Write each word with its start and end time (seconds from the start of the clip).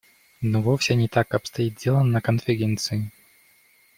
Но 0.41 0.63
вовсе 0.63 0.95
не 0.95 1.07
так 1.07 1.35
обстоит 1.35 1.75
дело 1.75 2.01
на 2.01 2.21
Конференции. 2.21 3.11